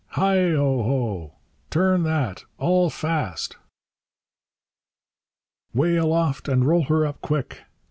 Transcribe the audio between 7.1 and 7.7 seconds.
quick!'